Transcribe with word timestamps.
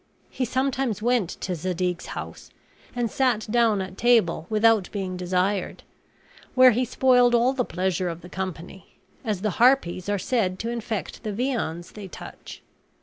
He 0.31 0.45
sometimes 0.45 1.03
went 1.03 1.29
to 1.41 1.53
Zadig's 1.53 2.07
house, 2.17 2.49
and 2.95 3.11
sat 3.11 3.45
down 3.51 3.81
at 3.83 3.99
table 3.99 4.47
without 4.49 4.89
being 4.91 5.15
desired; 5.15 5.83
where 6.55 6.71
he 6.71 6.85
spoiled 6.85 7.35
all 7.35 7.53
the 7.53 7.63
pleasure 7.63 8.09
of 8.09 8.21
the 8.21 8.27
company, 8.27 8.95
as 9.23 9.41
the 9.41 9.51
harpies 9.61 10.09
are 10.09 10.17
said 10.17 10.57
to 10.57 10.71
infect 10.71 11.21
the 11.21 11.31
viands 11.31 11.91
they 11.91 12.07
touch. 12.07 12.63